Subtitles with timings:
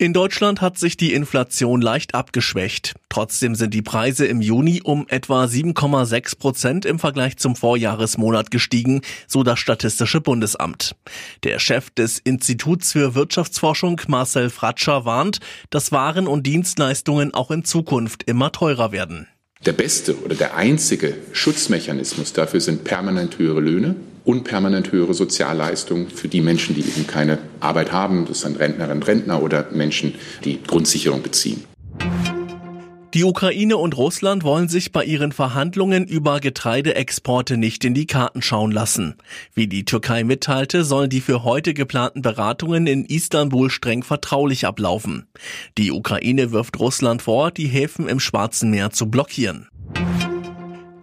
[0.00, 2.94] In Deutschland hat sich die Inflation leicht abgeschwächt.
[3.08, 9.00] Trotzdem sind die Preise im Juni um etwa 7,6 Prozent im Vergleich zum Vorjahresmonat gestiegen,
[9.26, 10.94] so das Statistische Bundesamt.
[11.42, 15.40] Der Chef des Instituts für Wirtschaftsforschung Marcel Fratscher warnt,
[15.70, 19.26] dass Waren und Dienstleistungen auch in Zukunft immer teurer werden.
[19.66, 23.96] Der beste oder der einzige Schutzmechanismus dafür sind permanent höhere Löhne
[24.28, 28.26] und permanent höhere Sozialleistungen für die Menschen, die eben keine Arbeit haben.
[28.26, 31.64] Das sind Rentnerinnen und Rentner oder Menschen, die Grundsicherung beziehen.
[33.14, 38.42] Die Ukraine und Russland wollen sich bei ihren Verhandlungen über Getreideexporte nicht in die Karten
[38.42, 39.14] schauen lassen.
[39.54, 45.26] Wie die Türkei mitteilte, sollen die für heute geplanten Beratungen in Istanbul streng vertraulich ablaufen.
[45.78, 49.68] Die Ukraine wirft Russland vor, die Häfen im Schwarzen Meer zu blockieren.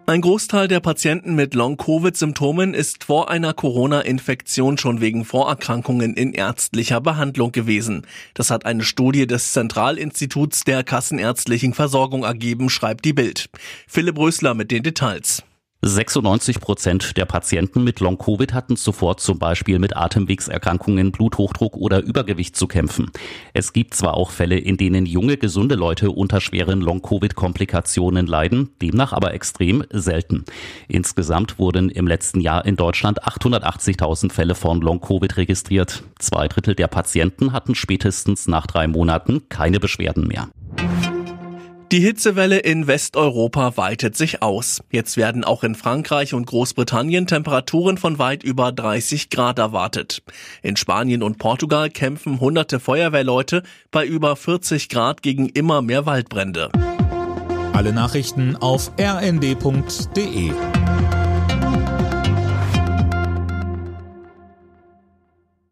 [0.08, 7.02] Ein Großteil der Patienten mit Long-Covid-Symptomen ist vor einer Corona-Infektion schon wegen Vorerkrankungen in ärztlicher
[7.02, 8.06] Behandlung gewesen.
[8.36, 13.50] Das hat eine Studie des Zentralinstituts der kassenärztlichen Versorgung ergeben, schreibt die Bild.
[13.88, 15.44] Philipp Rösler mit den Details.
[15.88, 22.56] 96 Prozent der Patienten mit Long-Covid hatten zuvor zum Beispiel mit Atemwegserkrankungen, Bluthochdruck oder Übergewicht
[22.56, 23.12] zu kämpfen.
[23.54, 29.14] Es gibt zwar auch Fälle, in denen junge, gesunde Leute unter schweren Long-Covid-Komplikationen leiden, demnach
[29.14, 30.46] aber extrem selten.
[30.88, 36.02] Insgesamt wurden im letzten Jahr in Deutschland 880.000 Fälle von Long-Covid registriert.
[36.18, 40.50] Zwei Drittel der Patienten hatten spätestens nach drei Monaten keine Beschwerden mehr.
[41.92, 44.82] Die Hitzewelle in Westeuropa weitet sich aus.
[44.92, 50.24] Jetzt werden auch in Frankreich und Großbritannien Temperaturen von weit über 30 Grad erwartet.
[50.64, 56.72] In Spanien und Portugal kämpfen hunderte Feuerwehrleute bei über 40 Grad gegen immer mehr Waldbrände.
[57.74, 60.52] Alle Nachrichten auf rnd.de